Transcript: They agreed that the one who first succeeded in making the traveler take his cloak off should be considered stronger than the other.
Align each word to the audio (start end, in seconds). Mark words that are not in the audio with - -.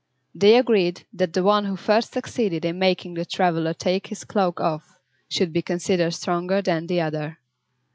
They 0.33 0.57
agreed 0.57 1.05
that 1.13 1.33
the 1.33 1.43
one 1.43 1.65
who 1.65 1.75
first 1.75 2.11
succeeded 2.13 2.65
in 2.65 2.79
making 2.79 3.13
the 3.13 3.23
traveler 3.23 3.75
take 3.75 4.07
his 4.07 4.23
cloak 4.23 4.59
off 4.59 4.97
should 5.29 5.53
be 5.53 5.61
considered 5.61 6.15
stronger 6.15 6.59
than 6.59 6.87
the 6.87 7.01
other. 7.01 7.37